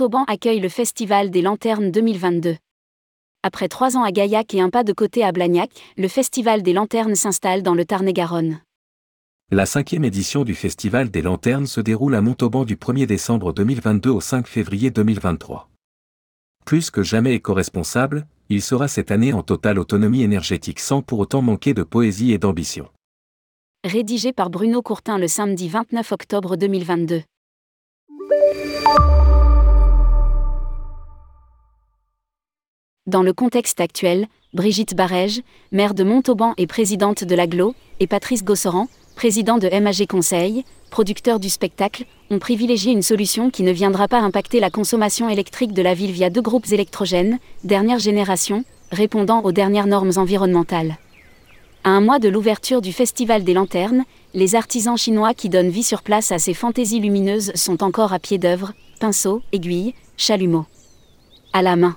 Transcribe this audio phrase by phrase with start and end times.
[0.00, 2.54] Montauban accueille le Festival des Lanternes 2022.
[3.42, 6.72] Après trois ans à Gaillac et un pas de côté à Blagnac, le Festival des
[6.72, 8.60] Lanternes s'installe dans le Tarn-et-Garonne.
[9.50, 14.10] La cinquième édition du Festival des Lanternes se déroule à Montauban du 1er décembre 2022
[14.10, 15.68] au 5 février 2023.
[16.64, 21.42] Plus que jamais éco-responsable, il sera cette année en totale autonomie énergétique sans pour autant
[21.42, 22.88] manquer de poésie et d'ambition.
[23.82, 27.22] Rédigé par Bruno Courtin le samedi 29 octobre 2022.
[33.08, 35.40] Dans le contexte actuel, Brigitte Barège,
[35.72, 41.40] maire de Montauban et présidente de l'AGLO, et Patrice Gossoran, président de MAG Conseil, producteur
[41.40, 45.80] du spectacle, ont privilégié une solution qui ne viendra pas impacter la consommation électrique de
[45.80, 50.98] la ville via deux groupes électrogènes, dernière génération, répondant aux dernières normes environnementales.
[51.84, 54.04] À un mois de l'ouverture du Festival des Lanternes,
[54.34, 58.18] les artisans chinois qui donnent vie sur place à ces fantaisies lumineuses sont encore à
[58.18, 60.66] pied d'œuvre, pinceaux, aiguilles, chalumeaux.
[61.54, 61.96] À la main.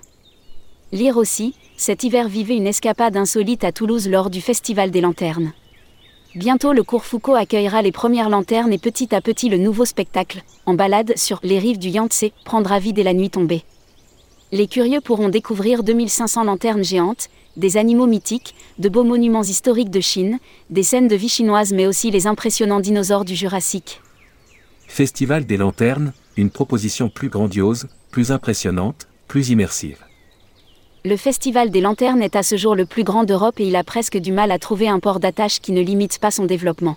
[0.93, 5.53] Lire aussi, cet hiver vivait une escapade insolite à Toulouse lors du Festival des Lanternes.
[6.35, 10.43] Bientôt le cours Foucault accueillera les premières lanternes et petit à petit le nouveau spectacle,
[10.65, 13.63] en balade sur les rives du Yangtze, prendra vie dès la nuit tombée.
[14.51, 20.01] Les curieux pourront découvrir 2500 lanternes géantes, des animaux mythiques, de beaux monuments historiques de
[20.01, 20.39] Chine,
[20.69, 24.01] des scènes de vie chinoise mais aussi les impressionnants dinosaures du Jurassique.
[24.87, 29.99] Festival des lanternes, une proposition plus grandiose, plus impressionnante, plus immersive.
[31.03, 33.83] Le Festival des Lanternes est à ce jour le plus grand d'Europe et il a
[33.83, 36.95] presque du mal à trouver un port d'attache qui ne limite pas son développement.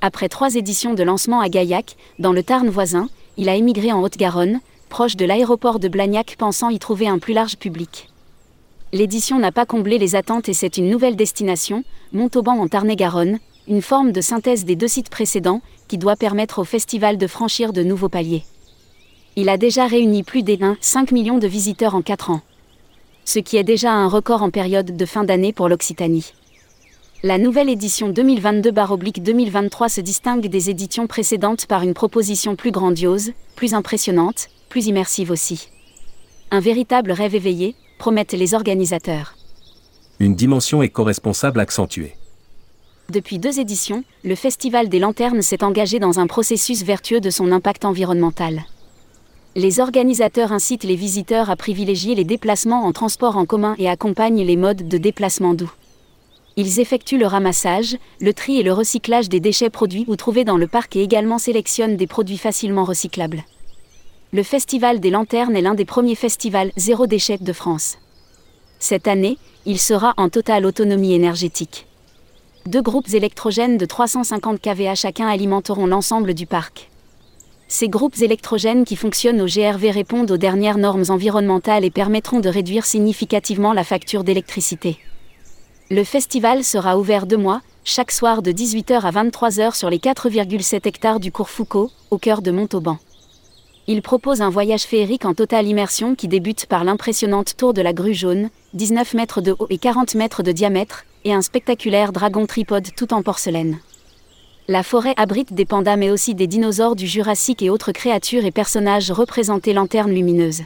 [0.00, 4.02] Après trois éditions de lancement à Gaillac, dans le Tarn voisin, il a émigré en
[4.02, 8.08] Haute-Garonne, proche de l'aéroport de Blagnac pensant y trouver un plus large public.
[8.92, 11.82] L'édition n'a pas comblé les attentes et c'est une nouvelle destination,
[12.12, 16.64] Montauban en Tarn-et-Garonne, une forme de synthèse des deux sites précédents, qui doit permettre au
[16.64, 18.44] festival de franchir de nouveaux paliers.
[19.34, 22.42] Il a déjà réuni plus des 5 millions de visiteurs en 4 ans
[23.28, 26.32] ce qui est déjà un record en période de fin d'année pour l'Occitanie.
[27.22, 33.74] La nouvelle édition 2022-2023 se distingue des éditions précédentes par une proposition plus grandiose, plus
[33.74, 35.68] impressionnante, plus immersive aussi.
[36.50, 39.34] Un véritable rêve éveillé, promettent les organisateurs.
[40.20, 42.14] Une dimension éco-responsable accentuée.
[43.10, 47.52] Depuis deux éditions, le Festival des Lanternes s'est engagé dans un processus vertueux de son
[47.52, 48.62] impact environnemental
[49.56, 54.44] les organisateurs incitent les visiteurs à privilégier les déplacements en transport en commun et accompagnent
[54.44, 55.72] les modes de déplacement doux.
[56.56, 60.56] Ils effectuent le ramassage, le tri et le recyclage des déchets produits ou trouvés dans
[60.56, 63.44] le parc et également sélectionnent des produits facilement recyclables.
[64.32, 67.98] Le Festival des Lanternes est l'un des premiers festivals zéro déchet de France.
[68.78, 71.86] Cette année, il sera en totale autonomie énergétique.
[72.66, 76.90] Deux groupes électrogènes de 350 kVA chacun alimenteront l'ensemble du parc.
[77.70, 82.48] Ces groupes électrogènes qui fonctionnent au GRV répondent aux dernières normes environnementales et permettront de
[82.48, 84.98] réduire significativement la facture d'électricité.
[85.90, 90.88] Le festival sera ouvert deux mois, chaque soir de 18h à 23h sur les 4,7
[90.88, 92.98] hectares du cours Foucault, au cœur de Montauban.
[93.86, 97.92] Il propose un voyage féerique en totale immersion qui débute par l'impressionnante tour de la
[97.92, 102.46] grue jaune, 19 mètres de haut et 40 mètres de diamètre, et un spectaculaire dragon
[102.46, 103.78] tripode tout en porcelaine.
[104.70, 108.50] La forêt abrite des pandas mais aussi des dinosaures du Jurassique et autres créatures et
[108.50, 110.60] personnages représentés lanternes lumineuses.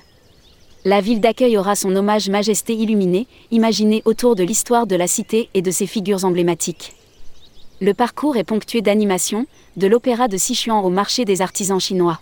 [0.85, 5.51] La ville d'accueil aura son hommage majesté illuminé, imaginé autour de l'histoire de la cité
[5.55, 6.97] et de ses figures emblématiques.
[7.81, 9.47] Le parcours est ponctué d'animations,
[9.77, 12.19] de l'opéra de Sichuan au marché des artisans chinois.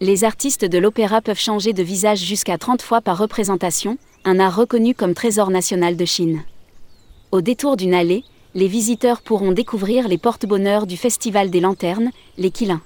[0.00, 4.54] Les artistes de l'opéra peuvent changer de visage jusqu'à 30 fois par représentation, un art
[4.54, 6.44] reconnu comme trésor national de Chine.
[7.32, 8.22] Au détour d'une allée,
[8.54, 12.82] les visiteurs pourront découvrir les porte-bonheur du Festival des Lanternes, les Quilins.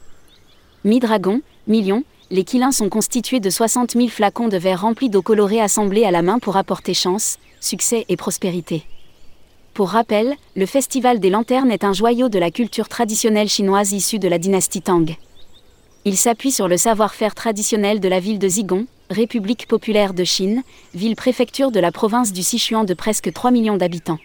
[0.85, 5.61] Mi-dragon, million, les Quilins sont constitués de 60 000 flacons de verre remplis d'eau colorée
[5.61, 8.85] assemblés à la main pour apporter chance, succès et prospérité.
[9.75, 14.19] Pour rappel, le Festival des Lanternes est un joyau de la culture traditionnelle chinoise issue
[14.19, 15.17] de la dynastie Tang.
[16.05, 20.63] Il s'appuie sur le savoir-faire traditionnel de la ville de Zigong, République populaire de Chine,
[20.95, 24.19] ville-préfecture de la province du Sichuan de presque 3 millions d'habitants.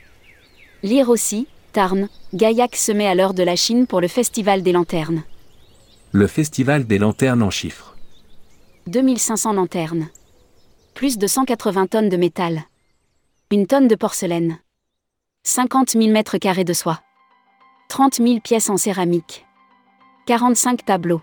[0.84, 4.74] Lire aussi, Tarn, Gaillac se met à l'heure de la Chine pour le Festival des
[4.74, 5.24] Lanternes.
[6.12, 7.96] Le Festival des Lanternes en chiffres.
[8.88, 10.10] 2500 lanternes.
[10.94, 12.64] Plus de 180 tonnes de métal.
[13.50, 14.60] Une tonne de porcelaine.
[15.44, 17.00] 50 000 mètres carrés de soie.
[17.88, 19.46] 30 000 pièces en céramique.
[20.26, 21.22] 45 tableaux.